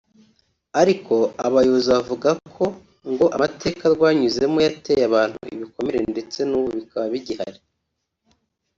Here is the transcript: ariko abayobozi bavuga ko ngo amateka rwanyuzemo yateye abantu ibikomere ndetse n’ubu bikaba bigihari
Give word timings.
ariko 0.81 1.15
abayobozi 1.47 1.87
bavuga 1.95 2.29
ko 2.55 2.65
ngo 3.11 3.25
amateka 3.35 3.83
rwanyuzemo 3.95 4.57
yateye 4.67 5.03
abantu 5.09 5.37
ibikomere 5.55 5.99
ndetse 6.13 6.39
n’ubu 6.45 6.69
bikaba 6.77 7.05
bigihari 7.13 7.59